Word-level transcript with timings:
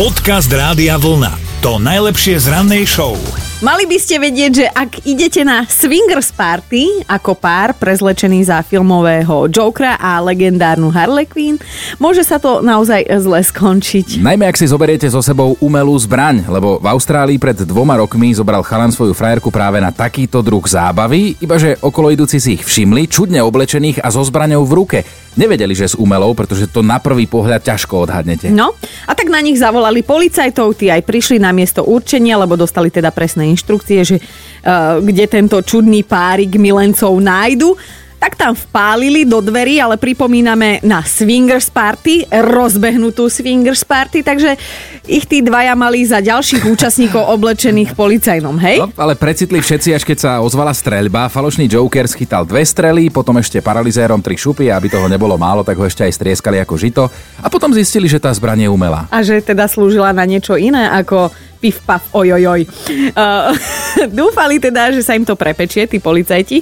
Podcast 0.00 0.48
Rádia 0.48 0.96
Vlna. 0.96 1.60
To 1.60 1.76
najlepšie 1.76 2.40
z 2.40 2.48
rannej 2.48 2.88
show. 2.88 3.20
Mali 3.60 3.84
by 3.84 4.00
ste 4.00 4.16
vedieť, 4.16 4.52
že 4.56 4.66
ak 4.72 5.04
idete 5.04 5.44
na 5.44 5.68
swingers 5.68 6.32
party 6.32 7.04
ako 7.04 7.36
pár 7.36 7.76
prezlečený 7.76 8.48
za 8.48 8.64
filmového 8.64 9.52
Jokera 9.52 10.00
a 10.00 10.16
legendárnu 10.24 10.88
Harley 10.88 11.28
Quinn, 11.28 11.60
môže 12.00 12.24
sa 12.24 12.40
to 12.40 12.64
naozaj 12.64 13.04
zle 13.20 13.44
skončiť. 13.44 14.24
Najmä 14.24 14.48
ak 14.48 14.56
si 14.56 14.72
zoberiete 14.72 15.04
so 15.12 15.20
sebou 15.20 15.60
umelú 15.60 15.92
zbraň, 16.00 16.48
lebo 16.48 16.80
v 16.80 16.86
Austrálii 16.88 17.36
pred 17.36 17.60
dvoma 17.68 18.00
rokmi 18.00 18.32
zobral 18.32 18.64
chalan 18.64 18.96
svoju 18.96 19.12
frajerku 19.12 19.52
práve 19.52 19.84
na 19.84 19.92
takýto 19.92 20.40
druh 20.40 20.64
zábavy, 20.64 21.36
ibaže 21.44 21.76
okolo 21.84 22.08
idúci 22.08 22.40
si 22.40 22.56
ich 22.56 22.64
všimli, 22.64 23.04
čudne 23.04 23.44
oblečených 23.44 24.00
a 24.00 24.08
so 24.08 24.24
zbraňou 24.24 24.64
v 24.64 24.72
ruke. 24.72 24.98
Nevedeli, 25.38 25.78
že 25.78 25.94
s 25.94 25.94
umelou, 25.94 26.34
pretože 26.34 26.66
to 26.66 26.82
na 26.82 26.98
prvý 26.98 27.30
pohľad 27.30 27.62
ťažko 27.62 28.10
odhadnete. 28.10 28.50
No, 28.50 28.74
a 29.06 29.12
tak 29.14 29.30
na 29.30 29.38
nich 29.38 29.62
zavolali 29.62 30.02
policajtov, 30.02 30.74
tí 30.74 30.90
aj 30.90 31.06
prišli 31.06 31.38
na 31.38 31.54
miesto 31.54 31.86
určenia, 31.86 32.34
lebo 32.34 32.58
dostali 32.58 32.90
teda 32.90 33.14
presné 33.14 33.46
inštrukcie, 33.54 34.02
že 34.02 34.16
uh, 34.18 34.98
kde 34.98 35.30
tento 35.30 35.62
čudný 35.62 36.02
párik 36.02 36.58
milencov 36.58 37.14
nájdu 37.22 37.78
tak 38.20 38.36
tam 38.36 38.52
vpálili 38.52 39.24
do 39.24 39.40
dverí, 39.40 39.80
ale 39.80 39.96
pripomíname 39.96 40.84
na 40.84 41.00
swingers 41.00 41.72
party, 41.72 42.28
rozbehnutú 42.28 43.32
swingers 43.32 43.80
party, 43.80 44.20
takže 44.20 44.60
ich 45.08 45.24
tí 45.24 45.40
dvaja 45.40 45.72
mali 45.72 46.04
za 46.04 46.20
ďalších 46.20 46.68
účastníkov 46.68 47.24
oblečených 47.32 47.96
policajnom, 47.96 48.60
hej? 48.60 48.84
No, 48.84 48.92
ale 49.00 49.16
precitli 49.16 49.64
všetci, 49.64 49.96
až 49.96 50.04
keď 50.04 50.18
sa 50.20 50.32
ozvala 50.44 50.76
streľba. 50.76 51.32
Falošný 51.32 51.64
Joker 51.64 52.04
schytal 52.04 52.44
dve 52.44 52.60
strely, 52.60 53.08
potom 53.08 53.40
ešte 53.40 53.64
paralizérom 53.64 54.20
tri 54.20 54.36
šupy 54.36 54.68
aby 54.68 54.92
toho 54.92 55.08
nebolo 55.08 55.40
málo, 55.40 55.64
tak 55.64 55.80
ho 55.80 55.88
ešte 55.88 56.04
aj 56.04 56.12
strieskali 56.12 56.60
ako 56.60 56.74
žito. 56.76 57.08
A 57.40 57.48
potom 57.48 57.72
zistili, 57.72 58.04
že 58.04 58.20
tá 58.20 58.28
zbraň 58.28 58.68
je 58.68 58.70
umelá. 58.70 59.08
A 59.08 59.24
že 59.24 59.40
teda 59.40 59.64
slúžila 59.64 60.12
na 60.12 60.28
niečo 60.28 60.60
iné 60.60 60.92
ako 60.92 61.32
pif 61.56 61.80
paf 61.84 62.04
ojojoj. 62.12 62.68
Uh, 63.16 63.52
dúfali 64.20 64.60
teda, 64.60 64.92
že 64.92 65.00
sa 65.00 65.16
im 65.16 65.24
to 65.24 65.36
prepečie, 65.36 65.88
tí 65.88 65.96
policajti 66.00 66.60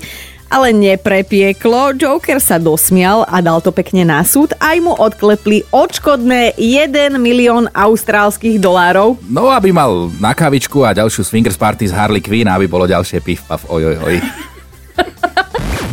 ale 0.49 0.73
neprepieklo. 0.73 1.95
Joker 1.95 2.41
sa 2.41 2.57
dosmial 2.57 3.25
a 3.29 3.41
dal 3.45 3.61
to 3.61 3.71
pekne 3.73 4.09
na 4.09 4.25
súd. 4.25 4.57
Aj 4.59 4.77
mu 4.81 4.97
odklepli 4.97 5.69
odškodné 5.71 6.57
1 6.57 7.15
milión 7.21 7.69
austrálskych 7.73 8.57
dolárov. 8.59 9.21
No, 9.29 9.53
aby 9.53 9.71
mal 9.71 10.09
na 10.19 10.33
kavičku 10.33 10.83
a 10.85 10.97
ďalšiu 10.97 11.23
swingers 11.25 11.61
party 11.61 11.89
z 11.89 11.95
Harley 11.95 12.25
Quinn, 12.25 12.49
aby 12.49 12.65
bolo 12.67 12.89
ďalšie 12.89 13.21
pif 13.21 13.45
paf 13.45 13.69
oj, 13.69 13.95
oj, 13.95 13.97
oj. 14.03 14.17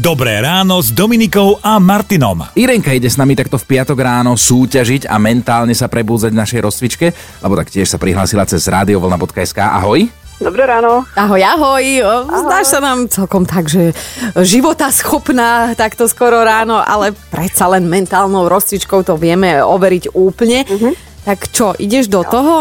Dobré 0.06 0.38
ráno 0.38 0.78
s 0.84 0.94
Dominikou 0.94 1.58
a 1.66 1.82
Martinom. 1.82 2.46
Irenka 2.54 2.94
ide 2.94 3.10
s 3.10 3.18
nami 3.18 3.34
takto 3.34 3.58
v 3.58 3.66
piatok 3.66 3.98
ráno 3.98 4.38
súťažiť 4.38 5.10
a 5.10 5.18
mentálne 5.18 5.74
sa 5.74 5.90
prebúzať 5.90 6.30
v 6.30 6.42
našej 6.46 6.60
rozcvičke, 6.62 7.08
lebo 7.42 7.58
tak 7.58 7.74
tiež 7.74 7.90
sa 7.90 7.98
prihlásila 7.98 8.46
cez 8.46 8.70
radiovolna.sk. 8.70 9.58
Ahoj. 9.58 10.25
Dobré 10.36 10.68
ráno. 10.68 11.08
Ahoj, 11.16 11.40
ahoj. 11.40 11.86
ahoj. 12.04 12.44
Zdáš 12.44 12.76
sa 12.76 12.80
nám 12.84 13.08
celkom 13.08 13.48
tak, 13.48 13.72
že 13.72 13.96
života 14.44 14.92
schopná 14.92 15.72
takto 15.80 16.12
skoro 16.12 16.44
ráno, 16.44 16.84
ale 16.84 17.16
predsa 17.32 17.72
len 17.72 17.88
mentálnou 17.88 18.52
rozcvičkou 18.52 19.00
to 19.08 19.16
vieme 19.16 19.64
overiť 19.64 20.12
úplne. 20.12 20.68
Uh-huh. 20.68 20.92
Tak 21.24 21.56
čo, 21.56 21.72
ideš 21.80 22.12
do 22.12 22.20
no. 22.20 22.28
toho? 22.28 22.54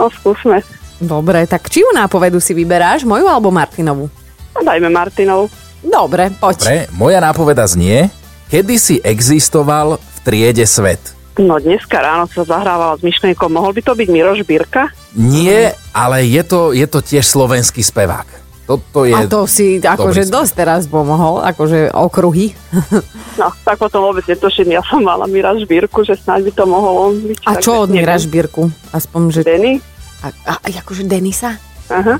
No, 0.00 0.08
skúsme. 0.08 0.64
Dobre, 0.96 1.44
tak 1.44 1.68
čiu 1.68 1.84
nápovedu 1.92 2.40
si 2.40 2.56
vyberáš, 2.56 3.04
moju 3.04 3.28
alebo 3.28 3.52
Martinovu? 3.52 4.08
No, 4.56 4.60
dajme 4.64 4.88
Martinovu. 4.88 5.52
Dobre, 5.84 6.32
poď. 6.32 6.56
Dobre, 6.56 6.78
moja 6.96 7.20
nápoveda 7.20 7.68
znie, 7.68 8.08
kedy 8.48 8.74
si 8.80 8.96
existoval 9.04 10.00
v 10.00 10.16
triede 10.24 10.64
svet? 10.64 11.23
No 11.34 11.58
dneska 11.58 11.98
ráno 11.98 12.30
sa 12.30 12.46
zahrávala 12.46 12.94
s 12.94 13.02
myšlienkou, 13.02 13.50
mohol 13.50 13.74
by 13.74 13.82
to 13.82 13.92
byť 13.98 14.08
Miroš 14.10 14.46
Birka? 14.46 14.94
Nie, 15.18 15.74
ale 15.90 16.22
je 16.30 16.42
to, 16.46 16.70
je 16.70 16.86
to 16.86 17.02
tiež 17.02 17.26
slovenský 17.26 17.82
spevák. 17.82 18.46
Toto 18.64 19.04
je 19.04 19.12
A 19.12 19.28
to 19.28 19.44
si 19.44 19.76
akože 19.76 20.30
dosť 20.30 20.52
teraz 20.56 20.88
pomohol, 20.88 21.44
akože 21.44 21.92
okruhy. 21.92 22.54
No, 23.34 23.50
tak 23.66 23.82
potom 23.82 24.14
vôbec 24.14 24.22
netuším, 24.30 24.78
ja 24.78 24.82
som 24.86 25.02
mala 25.02 25.26
Mira 25.26 25.50
Žbírku, 25.58 26.06
že 26.06 26.14
snáď 26.14 26.46
by 26.46 26.52
to 26.54 26.64
mohol 26.70 27.10
on 27.10 27.18
byť. 27.18 27.38
A 27.50 27.58
čo 27.58 27.82
od 27.82 27.90
Mira 27.90 28.14
Žbírku? 28.14 28.70
Aspoň, 28.94 29.20
že... 29.34 29.40
Denny? 29.42 29.82
A, 30.22 30.30
a, 30.46 30.52
akože 30.62 31.02
Denisa? 31.02 31.58
Aha. 31.90 32.14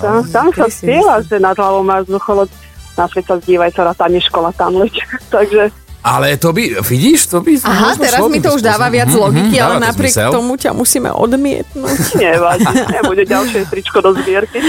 Tam, 0.00 0.24
tam 0.32 0.46
sa 0.48 0.66
spieva, 0.72 1.20
že 1.20 1.36
nad 1.36 1.52
hlavou 1.52 1.84
má 1.84 2.00
vzducholoď. 2.00 2.48
Na 2.96 3.04
svet 3.04 3.28
sa 3.28 3.36
zdívaj 3.36 3.76
sa, 3.76 3.92
tam 3.92 4.16
je 4.16 4.22
škola, 4.24 4.48
tam 4.56 4.80
leď. 4.80 4.96
Takže 5.36 5.68
ale 6.06 6.38
to 6.38 6.54
by, 6.54 6.78
vidíš, 6.86 7.26
to 7.26 7.42
by... 7.42 7.58
Aha, 7.66 7.98
teraz 7.98 8.22
mi 8.30 8.38
to 8.38 8.54
už 8.54 8.62
dáva 8.62 8.86
viac 8.86 9.10
mm-hmm, 9.10 9.26
logiky, 9.26 9.56
ale 9.58 9.82
napriek 9.82 10.14
zmysel. 10.14 10.30
tomu 10.30 10.54
ťa 10.54 10.70
musíme 10.70 11.10
odmietnúť. 11.10 11.98
Nevadí, 12.22 12.62
nebude 12.94 13.26
ďalšie 13.26 13.66
tričko 13.66 13.98
do 13.98 14.14
zbierky. 14.14 14.62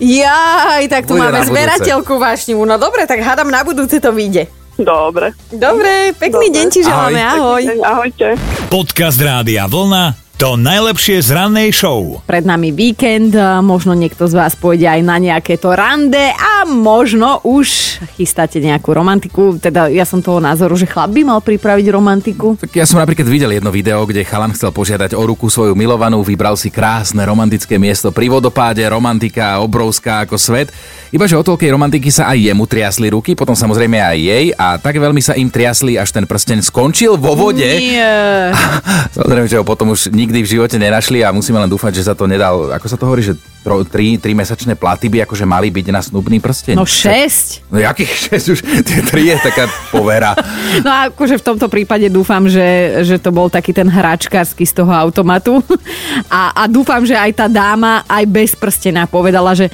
Jaj, 0.00 0.88
tak 0.88 1.04
tu 1.04 1.20
Bude 1.20 1.28
máme 1.28 1.44
zberateľku 1.44 2.16
vášnivú. 2.16 2.64
No 2.64 2.80
dobre, 2.80 3.04
tak 3.04 3.20
hádam 3.20 3.52
na 3.52 3.60
budúce 3.60 4.00
to 4.00 4.08
vyjde. 4.16 4.48
Dobre. 4.80 5.36
Dobre, 5.52 6.16
pekný 6.16 6.48
dobre. 6.48 6.56
deň 6.56 6.66
ti 6.72 6.80
želáme, 6.80 7.20
ahoj. 7.20 7.60
ahoj. 7.60 7.62
Ahojte. 7.84 8.28
Podcast 8.72 9.20
Rádia 9.20 9.68
Vlna 9.68 10.29
to 10.40 10.56
najlepšie 10.56 11.20
z 11.20 11.36
rannej 11.36 11.68
show. 11.68 12.24
Pred 12.24 12.48
nami 12.48 12.72
víkend, 12.72 13.36
možno 13.60 13.92
niekto 13.92 14.24
z 14.24 14.40
vás 14.40 14.56
pôjde 14.56 14.88
aj 14.88 15.04
na 15.04 15.20
nejaké 15.20 15.60
to 15.60 15.76
rande 15.76 16.16
a 16.32 16.64
možno 16.64 17.44
už 17.44 18.00
chystáte 18.16 18.56
nejakú 18.56 18.88
romantiku. 18.96 19.60
Teda 19.60 19.92
ja 19.92 20.08
som 20.08 20.24
toho 20.24 20.40
názoru, 20.40 20.80
že 20.80 20.88
chlap 20.88 21.12
by 21.12 21.28
mal 21.28 21.44
pripraviť 21.44 21.92
romantiku. 21.92 22.56
Tak 22.56 22.72
ja 22.72 22.88
som 22.88 23.04
napríklad 23.04 23.28
videl 23.28 23.52
jedno 23.52 23.68
video, 23.68 24.08
kde 24.08 24.24
chalan 24.24 24.56
chcel 24.56 24.72
požiadať 24.72 25.12
o 25.12 25.20
ruku 25.28 25.52
svoju 25.52 25.76
milovanú, 25.76 26.24
vybral 26.24 26.56
si 26.56 26.72
krásne 26.72 27.20
romantické 27.20 27.76
miesto 27.76 28.08
pri 28.08 28.32
vodopáde, 28.32 28.80
romantika 28.88 29.60
obrovská 29.60 30.24
ako 30.24 30.40
svet. 30.40 30.72
Ibaže 31.12 31.36
o 31.36 31.44
toľkej 31.44 31.68
romantiky 31.68 32.08
sa 32.08 32.32
aj 32.32 32.48
jemu 32.48 32.64
triasli 32.64 33.12
ruky, 33.12 33.36
potom 33.36 33.52
samozrejme 33.52 34.00
aj 34.00 34.16
jej 34.16 34.46
a 34.56 34.80
tak 34.80 34.96
veľmi 34.96 35.20
sa 35.20 35.36
im 35.36 35.52
triasli, 35.52 36.00
až 36.00 36.16
ten 36.16 36.24
prsten 36.24 36.64
skončil 36.64 37.20
vo 37.20 37.36
vode. 37.36 37.66
Nie. 37.66 38.56
samozrejme, 39.20 39.44
že 39.44 39.60
ho 39.60 39.68
potom 39.68 39.92
už 39.92 40.08
nik 40.08 40.29
nikdy 40.30 40.46
v 40.46 40.52
živote 40.54 40.78
nenašli 40.78 41.26
a 41.26 41.34
musíme 41.34 41.58
len 41.58 41.66
dúfať, 41.66 41.90
že 41.98 42.06
sa 42.06 42.14
to 42.14 42.30
nedal, 42.30 42.70
ako 42.70 42.86
sa 42.86 42.94
to 42.94 43.02
hovorí, 43.02 43.26
že 43.26 43.34
tro, 43.66 43.82
tri, 43.82 44.14
tri 44.14 44.30
mesačné 44.30 44.78
platy 44.78 45.10
by 45.10 45.26
akože 45.26 45.42
mali 45.42 45.74
byť 45.74 45.86
na 45.90 45.98
snubný 45.98 46.38
prsteň. 46.38 46.78
No 46.78 46.86
šesť. 46.86 47.66
No 47.66 47.82
jakých 47.82 48.30
šesť 48.30 48.46
už? 48.54 48.58
Tie 48.86 49.02
tri 49.02 49.26
je 49.26 49.36
taká 49.42 49.66
povera. 49.90 50.38
No 50.86 50.88
a 50.88 51.10
akože 51.10 51.42
v 51.42 51.44
tomto 51.44 51.66
prípade 51.66 52.06
dúfam, 52.06 52.46
že, 52.46 53.02
že 53.02 53.18
to 53.18 53.34
bol 53.34 53.50
taký 53.50 53.74
ten 53.74 53.90
hračkársky 53.90 54.62
z 54.62 54.70
toho 54.70 54.94
automatu. 54.94 55.58
A, 56.30 56.54
a 56.54 56.62
dúfam, 56.70 57.02
že 57.02 57.18
aj 57.18 57.32
tá 57.34 57.46
dáma 57.50 58.06
aj 58.06 58.24
bez 58.30 58.54
prstena 58.54 59.10
povedala, 59.10 59.50
že 59.56 59.66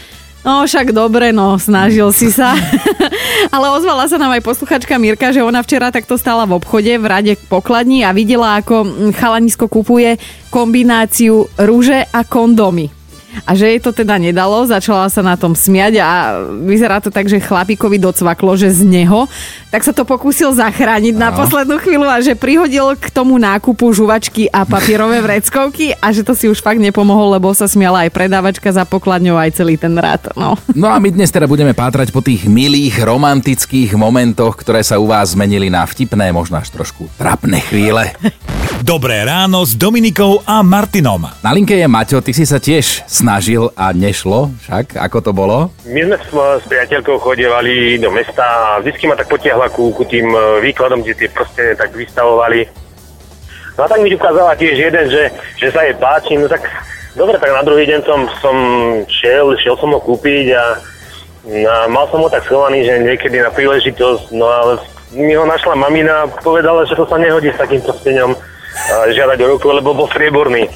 No 0.47 0.63
však 0.63 0.95
dobre, 0.95 1.35
no 1.35 1.59
snažil 1.59 2.07
si 2.15 2.31
sa. 2.31 2.55
Ale 3.55 3.67
ozvala 3.73 4.09
sa 4.09 4.17
nám 4.17 4.37
aj 4.37 4.43
posluchačka 4.45 4.97
Mirka, 4.99 5.33
že 5.33 5.45
ona 5.45 5.63
včera 5.63 5.93
takto 5.93 6.17
stála 6.17 6.45
v 6.49 6.57
obchode 6.59 6.93
v 6.97 7.07
rade 7.07 7.33
pokladní 7.49 8.03
a 8.03 8.11
videla, 8.17 8.59
ako 8.61 9.13
chalanisko 9.15 9.69
kupuje 9.69 10.17
kombináciu 10.51 11.49
rúže 11.61 12.07
a 12.11 12.21
kondomy 12.25 13.06
a 13.45 13.53
že 13.53 13.77
jej 13.77 13.81
to 13.83 13.93
teda 13.93 14.17
nedalo, 14.17 14.65
začala 14.65 15.11
sa 15.13 15.21
na 15.21 15.37
tom 15.37 15.53
smiať 15.53 16.01
a 16.01 16.41
vyzerá 16.65 17.03
to 17.03 17.13
tak, 17.13 17.29
že 17.29 17.43
chlapíkovi 17.43 18.01
docvaklo, 18.01 18.57
že 18.57 18.73
z 18.73 18.87
neho, 18.87 19.29
tak 19.69 19.85
sa 19.85 19.93
to 19.93 20.09
pokúsil 20.09 20.55
zachrániť 20.57 21.15
no. 21.19 21.23
na 21.27 21.31
poslednú 21.35 21.77
chvíľu 21.83 22.07
a 22.09 22.23
že 22.25 22.39
prihodil 22.39 22.97
k 22.97 23.13
tomu 23.13 23.37
nákupu 23.37 23.93
žuvačky 23.93 24.49
a 24.49 24.65
papierové 24.65 25.21
vreckovky 25.21 25.93
a 25.99 26.15
že 26.15 26.25
to 26.25 26.33
si 26.33 26.49
už 26.49 26.65
fakt 26.65 26.81
nepomohol, 26.81 27.37
lebo 27.37 27.53
sa 27.53 27.69
smiala 27.69 28.09
aj 28.09 28.15
predávačka 28.15 28.73
za 28.73 28.89
pokladňou 28.89 29.37
aj 29.37 29.59
celý 29.59 29.77
ten 29.77 29.93
rád. 29.99 30.33
No. 30.39 30.57
no 30.73 30.89
a 30.89 30.97
my 30.97 31.13
dnes 31.13 31.29
teda 31.29 31.51
budeme 31.51 31.77
pátrať 31.77 32.15
po 32.15 32.25
tých 32.25 32.49
milých 32.49 33.03
romantických 33.03 33.99
momentoch, 33.99 34.57
ktoré 34.57 34.81
sa 34.81 34.97
u 34.97 35.11
vás 35.11 35.35
zmenili 35.35 35.69
na 35.69 35.85
vtipné, 35.85 36.31
možno 36.31 36.61
až 36.61 36.73
trošku 36.73 37.11
trapné 37.19 37.61
chvíle. 37.65 38.15
Dobré 38.85 39.25
ráno 39.25 39.65
s 39.65 39.73
Dominikou 39.73 40.45
a 40.45 40.61
Martinom. 40.61 41.25
Na 41.41 41.51
linke 41.57 41.73
je 41.73 41.89
Maťo, 41.89 42.21
ty 42.21 42.37
si 42.37 42.45
sa 42.45 42.61
tiež 42.61 43.09
snažil 43.09 43.73
a 43.73 43.97
nešlo, 43.97 44.53
však 44.69 45.01
ako 45.01 45.19
to 45.25 45.33
bolo? 45.33 45.57
My 45.89 46.05
sme 46.05 46.17
s, 46.21 46.29
s 46.29 46.65
priateľkou 46.69 47.17
chodievali 47.17 47.97
do 47.97 48.13
mesta 48.13 48.45
a 48.45 48.85
vždy 48.85 49.09
ma 49.09 49.17
tak 49.17 49.33
potiahla 49.33 49.73
ku, 49.73 49.97
ku 49.97 50.05
tým 50.05 50.29
e, 50.29 50.61
výkladom, 50.61 51.01
kde 51.01 51.25
tie 51.25 51.29
prstene 51.33 51.73
tak 51.73 51.97
vystavovali. 51.97 52.69
No 53.81 53.81
a 53.81 53.89
tak 53.89 54.05
mi 54.05 54.13
ukázala 54.13 54.53
tiež 54.61 54.77
jeden, 54.77 55.09
že, 55.09 55.33
že 55.57 55.73
sa 55.73 55.81
jej 55.81 55.97
páči, 55.97 56.37
no 56.37 56.45
tak 56.45 56.69
dobre, 57.17 57.41
tak 57.41 57.57
na 57.57 57.65
druhý 57.65 57.89
deň 57.89 58.05
som, 58.05 58.29
som 58.45 58.57
šiel, 59.09 59.57
šiel 59.57 59.81
som 59.81 59.89
ho 59.97 60.01
kúpiť 60.05 60.53
a, 60.53 60.65
a 61.49 61.75
mal 61.89 62.05
som 62.13 62.21
ho 62.21 62.29
tak 62.29 62.45
schovaný, 62.45 62.85
že 62.85 63.01
niekedy 63.01 63.41
na 63.41 63.49
príležitosť, 63.49 64.37
no 64.37 64.45
ale 64.45 64.85
mi 65.17 65.33
ho 65.33 65.49
našla 65.49 65.73
mamina 65.81 66.29
a 66.29 66.31
povedala, 66.45 66.85
že 66.85 66.93
to 66.93 67.09
sa 67.09 67.17
nehodí 67.17 67.49
s 67.49 67.57
takým 67.57 67.81
prstenom 67.81 68.37
žiadať 69.13 69.39
o 69.43 69.47
ruku, 69.57 69.69
lebo 69.73 69.97
bol 69.97 70.09
strieborný. 70.11 70.69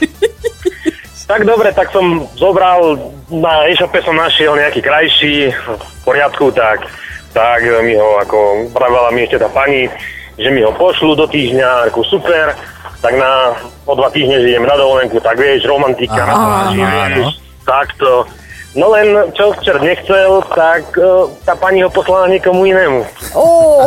tak 1.30 1.46
dobre, 1.46 1.70
tak 1.70 1.94
som 1.94 2.26
zobral, 2.34 2.98
na 3.30 3.70
e-shope 3.70 4.02
som 4.02 4.18
našiel 4.18 4.58
nejaký 4.58 4.82
krajší, 4.82 5.54
v 5.54 6.00
poriadku, 6.02 6.50
tak, 6.50 6.90
tak 7.30 7.62
mi 7.86 7.94
ho, 7.94 8.18
ako 8.18 8.66
pravila 8.74 9.14
mi 9.14 9.22
ešte 9.24 9.38
tá 9.38 9.48
pani, 9.52 9.86
že 10.34 10.50
mi 10.50 10.64
ho 10.66 10.74
pošlu 10.74 11.14
do 11.14 11.30
týždňa, 11.30 11.92
ako 11.92 12.02
super. 12.02 12.56
tak 13.00 13.16
na 13.16 13.56
o 13.88 13.96
dva 13.96 14.12
týždne, 14.12 14.44
že 14.44 14.52
idem 14.52 14.68
na 14.68 14.76
dovolenku, 14.76 15.16
tak 15.24 15.40
vieš, 15.40 15.64
romantika 15.64 16.20
na 16.20 16.34
pláži, 16.36 16.82
vieš, 16.84 17.40
takto. 17.64 18.28
No 18.70 18.94
len, 18.94 19.34
čo 19.34 19.50
čert 19.66 19.82
nechcel, 19.82 20.46
tak 20.54 20.94
uh, 20.94 21.26
tá 21.42 21.58
pani 21.58 21.82
ho 21.82 21.90
poslala 21.90 22.30
niekomu 22.30 22.70
inému. 22.70 23.02
Oh, 23.34 23.82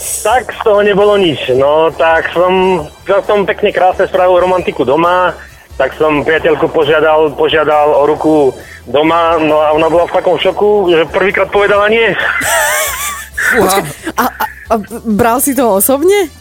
Tak 0.00 0.52
z 0.56 0.60
toho 0.64 0.80
nebolo 0.80 1.20
nič. 1.20 1.52
No 1.60 1.92
tak 1.92 2.32
som, 2.32 2.84
chcel 3.04 3.20
som 3.28 3.38
pekne 3.44 3.68
krásne 3.68 4.08
spravil 4.08 4.40
romantiku 4.40 4.88
doma, 4.88 5.36
tak 5.76 5.92
som 5.96 6.24
priateľku 6.24 6.72
požiadal, 6.72 7.36
požiadal 7.36 7.92
o 7.92 8.04
ruku 8.08 8.52
doma, 8.88 9.36
no 9.40 9.60
a 9.60 9.76
ona 9.76 9.92
bola 9.92 10.08
v 10.08 10.16
takom 10.16 10.36
šoku, 10.40 10.92
že 10.92 11.08
prvýkrát 11.12 11.52
povedala 11.52 11.88
nie. 11.92 12.16
Uha. 13.60 13.80
a, 14.16 14.24
a, 14.24 14.44
a 14.72 14.74
bral 15.04 15.40
si 15.40 15.52
to 15.52 15.68
osobne? 15.68 16.39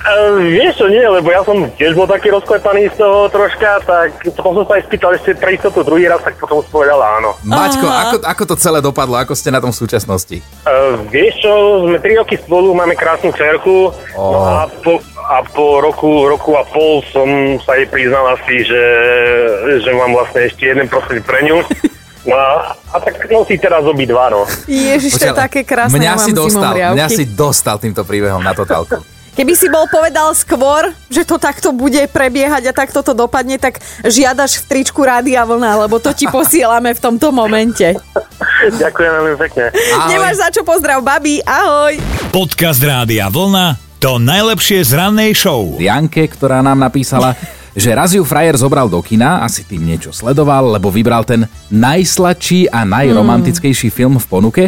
Uh, 0.00 0.40
vieš 0.48 0.80
čo, 0.80 0.88
nie, 0.88 1.04
lebo 1.04 1.28
ja 1.28 1.44
som 1.44 1.60
tiež 1.76 1.92
bol 1.92 2.08
taký 2.08 2.32
rozklepaný 2.32 2.88
z 2.96 3.04
toho 3.04 3.28
troška, 3.28 3.84
tak 3.84 4.16
potom 4.32 4.56
som 4.56 4.64
sa 4.64 4.80
aj 4.80 4.88
spýtal 4.88 5.12
ešte 5.12 5.36
pre 5.36 5.60
istotu 5.60 5.84
druhý 5.84 6.08
raz, 6.08 6.24
tak 6.24 6.40
potom 6.40 6.64
som 6.64 6.72
povedala 6.72 7.20
áno. 7.20 7.36
Maťko, 7.44 7.84
Aha. 7.84 8.00
ako, 8.08 8.16
ako 8.24 8.42
to 8.48 8.54
celé 8.56 8.80
dopadlo? 8.80 9.20
Ako 9.20 9.36
ste 9.36 9.52
na 9.52 9.60
tom 9.60 9.76
v 9.76 9.80
súčasnosti? 9.84 10.40
Uh, 10.64 11.04
vieš 11.12 11.44
čo, 11.44 11.52
sme 11.84 12.00
3 12.00 12.16
roky 12.16 12.40
spolu, 12.40 12.72
máme 12.72 12.96
krásnu 12.96 13.28
cerku, 13.36 13.92
no 14.16 14.40
a 14.40 14.72
po, 14.80 15.04
a 15.20 15.44
po 15.44 15.84
roku, 15.84 16.32
roku 16.32 16.56
a 16.56 16.64
pol 16.64 17.04
som 17.12 17.60
sa 17.60 17.76
jej 17.76 17.84
priznal 17.84 18.24
asi, 18.40 18.64
že, 18.64 18.84
že 19.84 19.90
mám 19.92 20.16
vlastne 20.16 20.48
ešte 20.48 20.64
jeden 20.64 20.88
prosím 20.88 21.20
pre 21.20 21.44
ňu. 21.44 21.60
No 22.24 22.36
a, 22.36 22.72
a 22.72 22.96
tak 23.00 23.20
nosí 23.28 23.56
teraz 23.56 23.84
obidva, 23.84 24.32
no. 24.32 24.48
Ježiš, 24.64 25.16
to 25.16 25.28
je 25.28 25.36
také 25.36 25.60
krásne. 25.64 25.96
Mňa 25.96 26.10
mám 26.16 26.24
si 26.24 26.32
dostal, 26.32 26.72
mňa 26.72 27.06
si 27.08 27.24
dostal 27.28 27.76
týmto 27.76 28.00
príbehom 28.04 28.40
na 28.40 28.56
totálku. 28.56 28.96
Keby 29.40 29.56
si 29.56 29.72
bol 29.72 29.88
povedal 29.88 30.36
skôr, 30.36 30.92
že 31.08 31.24
to 31.24 31.40
takto 31.40 31.72
bude 31.72 31.96
prebiehať 32.12 32.60
a 32.68 32.76
takto 32.76 33.00
to 33.00 33.16
dopadne, 33.16 33.56
tak 33.56 33.80
žiadaš 34.04 34.60
v 34.60 34.64
tričku 34.68 35.00
Rádia 35.00 35.48
Vlna, 35.48 35.88
lebo 35.88 35.96
to 35.96 36.12
ti 36.12 36.28
posielame 36.28 36.92
v 36.92 37.00
tomto 37.00 37.32
momente. 37.32 37.96
Ďakujem 38.68 39.10
veľmi 39.16 39.36
pekne. 39.40 39.72
Ahoj. 39.96 40.12
Nemáš 40.12 40.44
za 40.44 40.52
čo 40.52 40.60
pozdrav, 40.60 41.00
babi, 41.00 41.40
ahoj. 41.40 41.96
Podcast 42.28 42.84
Rádia 42.84 43.32
Vlna 43.32 43.80
to 43.96 44.20
najlepšie 44.20 44.84
z 44.84 44.92
rannej 44.92 45.32
show. 45.32 45.72
Janke, 45.80 46.28
ktorá 46.28 46.60
nám 46.60 46.76
napísala, 46.76 47.32
že 47.72 47.96
raz 47.96 48.12
ju 48.12 48.20
frajer 48.28 48.60
zobral 48.60 48.92
do 48.92 49.00
kina, 49.00 49.40
asi 49.40 49.64
tým 49.64 49.88
niečo 49.88 50.12
sledoval, 50.12 50.76
lebo 50.76 50.92
vybral 50.92 51.24
ten 51.24 51.48
najsladší 51.72 52.68
a 52.68 52.84
najromantickejší 52.84 53.88
film 53.88 54.20
v 54.20 54.26
ponuke 54.28 54.64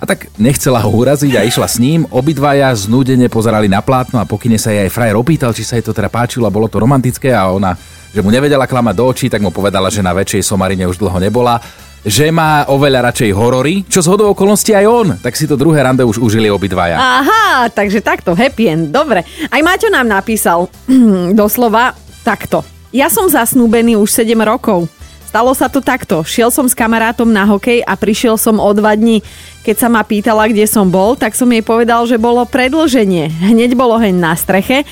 a 0.00 0.04
tak 0.08 0.32
nechcela 0.40 0.80
ho 0.80 0.88
uraziť 0.88 1.36
a 1.36 1.44
išla 1.44 1.68
s 1.68 1.76
ním. 1.76 2.08
Obidvaja 2.08 2.72
znúdene 2.72 3.28
pozerali 3.28 3.68
na 3.68 3.84
plátno 3.84 4.16
a 4.16 4.24
pokine 4.24 4.56
sa 4.56 4.72
jej 4.72 4.88
aj 4.88 4.94
frajer 4.96 5.16
opýtal, 5.20 5.52
či 5.52 5.60
sa 5.60 5.76
jej 5.76 5.84
to 5.84 5.92
teda 5.92 6.08
páčilo 6.08 6.48
a 6.48 6.54
bolo 6.54 6.72
to 6.72 6.80
romantické 6.80 7.36
a 7.36 7.52
ona, 7.52 7.76
že 8.10 8.24
mu 8.24 8.32
nevedela 8.32 8.64
klamať 8.64 8.94
do 8.96 9.04
očí, 9.04 9.26
tak 9.28 9.44
mu 9.44 9.52
povedala, 9.52 9.92
že 9.92 10.00
na 10.00 10.16
väčšej 10.16 10.40
somarine 10.40 10.88
už 10.88 10.96
dlho 10.96 11.20
nebola 11.20 11.60
že 12.00 12.32
má 12.32 12.64
oveľa 12.72 13.12
radšej 13.12 13.30
horory, 13.36 13.84
čo 13.84 14.00
z 14.00 14.08
hodou 14.08 14.32
okolností 14.32 14.72
aj 14.72 14.86
on, 14.88 15.08
tak 15.20 15.36
si 15.36 15.44
to 15.44 15.52
druhé 15.52 15.84
rande 15.84 16.00
už 16.00 16.16
užili 16.16 16.48
obidvaja. 16.48 16.96
Aha, 16.96 17.68
takže 17.68 18.00
takto, 18.00 18.32
happy 18.32 18.72
end, 18.72 18.84
dobre. 18.88 19.20
Aj 19.52 19.60
Maťo 19.60 19.92
nám 19.92 20.08
napísal 20.08 20.72
doslova 21.40 21.92
takto. 22.24 22.64
Ja 22.90 23.12
som 23.12 23.28
zasnúbený 23.28 24.00
už 24.00 24.10
7 24.16 24.32
rokov. 24.40 24.88
Stalo 25.30 25.54
sa 25.54 25.70
to 25.70 25.78
takto. 25.78 26.26
Šiel 26.26 26.50
som 26.50 26.66
s 26.66 26.74
kamarátom 26.74 27.30
na 27.30 27.46
hokej 27.46 27.86
a 27.86 27.94
prišiel 27.94 28.34
som 28.34 28.58
o 28.58 28.66
dva 28.74 28.98
dní. 28.98 29.22
Keď 29.62 29.76
sa 29.78 29.86
ma 29.86 30.02
pýtala, 30.02 30.50
kde 30.50 30.66
som 30.66 30.90
bol, 30.90 31.14
tak 31.14 31.38
som 31.38 31.46
jej 31.46 31.62
povedal, 31.62 32.02
že 32.10 32.18
bolo 32.18 32.42
predlženie. 32.42 33.30
Hneď 33.38 33.78
bolo 33.78 33.94
heň 33.94 34.18
na 34.18 34.34
streche. 34.34 34.82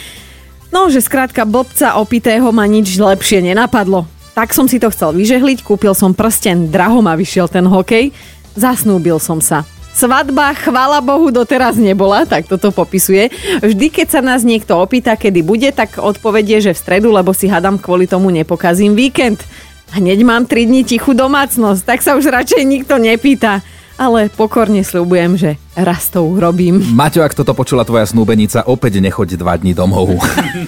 No, 0.70 0.94
že 0.94 1.02
skrátka 1.02 1.43
blbca 1.43 1.99
opitého 1.99 2.55
ma 2.55 2.70
nič 2.70 2.87
lepšie 3.02 3.50
nenapadlo. 3.50 4.06
Tak 4.38 4.55
som 4.55 4.70
si 4.70 4.79
to 4.79 4.94
chcel 4.94 5.11
vyžehliť, 5.11 5.67
kúpil 5.67 5.90
som 5.90 6.14
prsten, 6.14 6.70
draho 6.70 7.02
ma 7.02 7.19
vyšiel 7.19 7.50
ten 7.50 7.67
hokej, 7.67 8.14
zasnúbil 8.55 9.19
som 9.19 9.43
sa. 9.43 9.67
Svadba, 9.90 10.55
chvála 10.55 11.02
Bohu, 11.02 11.35
doteraz 11.35 11.75
nebola, 11.75 12.23
tak 12.23 12.46
toto 12.46 12.70
popisuje. 12.70 13.35
Vždy, 13.58 13.90
keď 13.90 14.06
sa 14.06 14.20
nás 14.23 14.46
niekto 14.46 14.79
opýta, 14.79 15.19
kedy 15.19 15.43
bude, 15.43 15.67
tak 15.75 15.99
odpovedie, 15.99 16.62
že 16.62 16.70
v 16.70 16.79
stredu, 16.79 17.11
lebo 17.11 17.35
si 17.35 17.50
hadam 17.50 17.75
kvôli 17.75 18.06
tomu 18.06 18.31
nepokazím 18.31 18.94
víkend. 18.94 19.43
Hneď 19.88 20.20
mám 20.20 20.44
3 20.44 20.69
dní 20.69 20.85
tichú 20.85 21.17
domácnosť, 21.17 21.82
tak 21.85 22.05
sa 22.05 22.12
už 22.12 22.29
radšej 22.29 22.62
nikto 22.64 23.00
nepýta. 23.00 23.64
Ale 23.99 24.31
pokorne 24.31 24.87
sľubujem, 24.87 25.35
že 25.35 25.50
raz 25.75 26.06
to 26.06 26.23
urobím. 26.23 26.79
Maťo, 26.79 27.19
ak 27.19 27.35
toto 27.35 27.50
počula 27.50 27.82
tvoja 27.82 28.06
snúbenica, 28.06 28.62
opäť 28.70 29.02
nechoď 29.02 29.35
dva 29.35 29.58
dní 29.58 29.75
domov. 29.75 30.23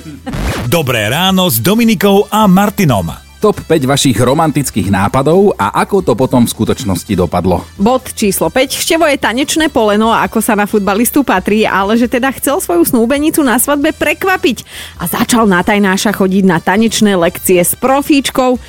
Dobré 0.66 1.06
ráno 1.06 1.46
s 1.46 1.62
Dominikou 1.62 2.26
a 2.26 2.50
Martinom. 2.50 3.06
Top 3.40 3.56
5 3.56 3.88
vašich 3.88 4.18
romantických 4.20 4.92
nápadov 4.92 5.56
a 5.56 5.72
ako 5.80 6.04
to 6.04 6.12
potom 6.12 6.44
v 6.44 6.52
skutočnosti 6.52 7.08
dopadlo. 7.16 7.64
Bod 7.80 8.12
číslo 8.12 8.52
5. 8.52 8.76
Števo 8.76 9.08
je 9.08 9.16
tanečné 9.16 9.72
poleno, 9.72 10.12
ako 10.12 10.44
sa 10.44 10.52
na 10.58 10.68
futbalistu 10.68 11.24
patrí, 11.24 11.64
ale 11.64 11.96
že 11.96 12.10
teda 12.10 12.34
chcel 12.36 12.60
svoju 12.60 12.84
snúbenicu 12.84 13.40
na 13.40 13.56
svadbe 13.56 13.96
prekvapiť 13.96 14.66
a 15.00 15.08
začal 15.08 15.48
na 15.48 15.64
tajnáša 15.64 16.12
chodiť 16.12 16.44
na 16.44 16.60
tanečné 16.60 17.16
lekcie 17.16 17.62
s 17.62 17.72
profíčkou. 17.78 18.60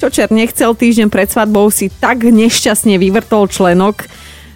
Čo 0.00 0.08
čer 0.08 0.32
nechcel 0.32 0.72
týždeň 0.72 1.12
pred 1.12 1.28
svadbou 1.28 1.68
si 1.68 1.92
tak 1.92 2.24
nešťastne 2.24 2.96
vyvrtol 2.96 3.52
členok, 3.52 4.08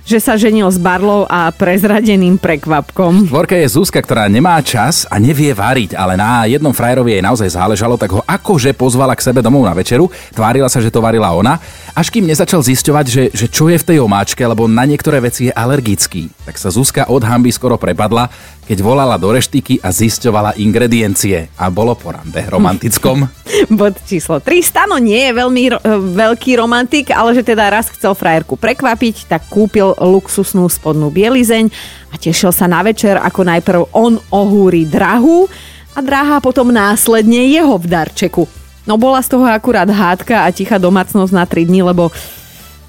že 0.09 0.17
sa 0.17 0.41
ženil 0.41 0.73
s 0.73 0.81
barlou 0.81 1.29
a 1.29 1.53
prezradeným 1.53 2.41
prekvapkom. 2.41 3.29
Vorka 3.29 3.53
je 3.53 3.69
Zuzka, 3.69 4.01
ktorá 4.01 4.25
nemá 4.25 4.57
čas 4.65 5.05
a 5.05 5.21
nevie 5.21 5.53
variť, 5.53 6.01
ale 6.01 6.17
na 6.17 6.49
jednom 6.49 6.73
frajerovi 6.73 7.17
jej 7.17 7.25
naozaj 7.25 7.61
záležalo, 7.61 8.01
tak 8.01 8.17
ho 8.17 8.25
akože 8.25 8.73
pozvala 8.73 9.13
k 9.13 9.21
sebe 9.21 9.45
domov 9.45 9.69
na 9.69 9.77
večeru, 9.77 10.09
tvárila 10.33 10.73
sa, 10.73 10.81
že 10.81 10.89
to 10.89 11.05
varila 11.05 11.37
ona, 11.37 11.61
až 11.95 12.11
kým 12.11 12.27
nezačal 12.27 12.59
zisťovať, 12.59 13.07
že, 13.07 13.25
že 13.31 13.47
čo 13.47 13.71
je 13.71 13.79
v 13.79 13.87
tej 13.87 13.99
omáčke, 14.03 14.43
lebo 14.43 14.67
na 14.67 14.83
niektoré 14.83 15.23
veci 15.23 15.47
je 15.49 15.53
alergický. 15.55 16.27
Tak 16.43 16.59
sa 16.59 16.75
Zuzka 16.75 17.07
od 17.07 17.23
hamby 17.23 17.55
skoro 17.55 17.79
prepadla, 17.79 18.27
keď 18.67 18.83
volala 18.83 19.15
do 19.15 19.31
reštiky 19.31 19.79
a 19.79 19.95
zisťovala 19.95 20.59
ingrediencie. 20.59 21.55
A 21.55 21.71
bolo 21.71 21.95
po 21.95 22.11
rande 22.11 22.43
romantickom. 22.51 23.31
Bod 23.79 23.95
číslo 24.11 24.43
3. 24.43 24.59
Stano 24.59 24.99
nie 24.99 25.31
je 25.31 25.33
veľmi 25.39 25.63
ro- 25.71 25.83
e, 25.87 25.95
veľký 26.19 26.59
romantik, 26.59 27.15
ale 27.15 27.31
že 27.39 27.47
teda 27.47 27.71
raz 27.71 27.87
chcel 27.95 28.19
frajerku 28.19 28.59
prekvapiť, 28.59 29.31
tak 29.31 29.47
kúpil 29.47 29.95
luxusnú 29.95 30.67
spodnú 30.67 31.15
bielizeň 31.15 31.71
a 32.11 32.19
tešil 32.19 32.51
sa 32.51 32.67
na 32.67 32.83
večer, 32.83 33.23
ako 33.23 33.41
najprv 33.47 33.81
on 33.95 34.19
ohúri 34.35 34.83
drahu 34.83 35.47
a 35.95 36.03
dráha 36.03 36.43
potom 36.43 36.75
následne 36.75 37.55
jeho 37.55 37.79
v 37.79 37.87
darčeku. 37.87 38.64
No 38.85 39.01
bola 39.01 39.25
z 39.25 39.29
toho 39.33 39.49
akurát 39.49 39.89
hádka 39.89 40.45
a 40.45 40.53
tichá 40.53 40.77
domácnosť 40.77 41.33
na 41.33 41.45
3 41.49 41.65
dní, 41.65 41.83
lebo 41.83 42.13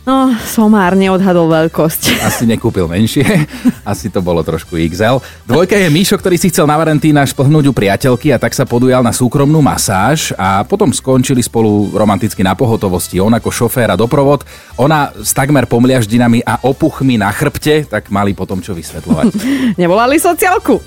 no, 0.06 0.32
somár 0.46 0.94
neodhadol 0.94 1.50
veľkosť. 1.50 2.22
Asi 2.22 2.46
nekúpil 2.46 2.86
menšie, 2.86 3.26
asi 3.92 4.08
to 4.14 4.22
bolo 4.22 4.46
trošku 4.46 4.78
XL. 4.78 5.20
Dvojka 5.44 5.76
je 5.76 5.90
Míšo, 5.90 6.16
ktorý 6.18 6.38
si 6.40 6.50
chcel 6.54 6.70
na 6.70 6.80
Valentína 6.80 7.26
šplhnúť 7.26 7.66
u 7.70 7.74
priateľky 7.74 8.32
a 8.32 8.42
tak 8.42 8.54
sa 8.54 8.64
podujal 8.64 9.02
na 9.02 9.12
súkromnú 9.12 9.60
masáž 9.60 10.32
a 10.40 10.64
potom 10.64 10.94
skončili 10.94 11.42
spolu 11.42 11.94
romanticky 11.94 12.46
na 12.46 12.54
pohotovosti. 12.54 13.18
On 13.20 13.34
ako 13.34 13.50
šofér 13.52 13.94
a 13.94 14.00
doprovod, 14.00 14.46
ona 14.80 15.12
s 15.16 15.34
takmer 15.34 15.66
pomliaždinami 15.66 16.46
a 16.46 16.62
opuchmi 16.64 17.18
na 17.20 17.34
chrbte, 17.34 17.90
tak 17.90 18.14
mali 18.14 18.38
potom 18.38 18.62
čo 18.62 18.78
vysvetľovať. 18.78 19.26
Nevolali 19.82 20.22
sociálku. 20.22 20.80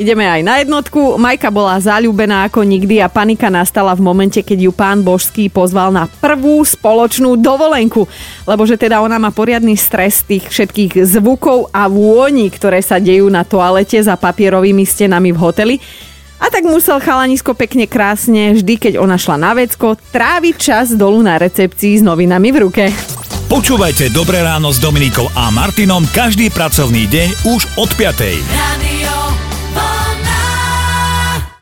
Ideme 0.00 0.26
aj 0.26 0.40
na 0.42 0.54
jednotku. 0.62 1.20
Majka 1.20 1.52
bola 1.52 1.78
zaľúbená 1.78 2.48
ako 2.48 2.64
nikdy 2.64 3.02
a 3.02 3.10
panika 3.10 3.50
nastala 3.52 3.92
v 3.98 4.02
momente, 4.02 4.40
keď 4.40 4.58
ju 4.68 4.72
pán 4.72 5.02
Božský 5.02 5.50
pozval 5.50 5.90
na 5.90 6.08
prvú 6.08 6.62
spoločnú 6.62 7.36
dovolenku. 7.38 8.06
Lebo 8.46 8.61
že 8.64 8.80
teda 8.80 9.02
ona 9.02 9.20
má 9.20 9.30
poriadny 9.30 9.74
stres 9.78 10.22
tých 10.24 10.48
všetkých 10.48 11.04
zvukov 11.04 11.70
a 11.70 11.86
vôni, 11.90 12.48
ktoré 12.48 12.80
sa 12.80 13.02
dejú 13.02 13.28
na 13.28 13.42
toalete 13.42 13.98
za 14.00 14.14
papierovými 14.18 14.82
stenami 14.82 15.30
v 15.34 15.38
hoteli. 15.38 15.76
A 16.42 16.50
tak 16.50 16.66
musel 16.66 16.98
chalanisko 16.98 17.54
pekne 17.54 17.86
krásne, 17.86 18.58
vždy 18.58 18.74
keď 18.74 18.92
ona 18.98 19.14
šla 19.14 19.38
na 19.38 19.54
vecko, 19.54 19.94
tráviť 19.94 20.54
čas 20.58 20.86
dolu 20.98 21.22
na 21.22 21.38
recepcii 21.38 21.98
s 21.98 22.02
novinami 22.02 22.50
v 22.50 22.58
ruke. 22.66 22.84
Počúvajte 23.46 24.10
Dobré 24.10 24.42
ráno 24.42 24.74
s 24.74 24.82
Dominikou 24.82 25.30
a 25.38 25.52
Martinom 25.54 26.02
každý 26.10 26.50
pracovný 26.50 27.06
deň 27.06 27.28
už 27.46 27.62
od 27.78 27.90
5. 27.94 28.42
Radio 28.50 28.91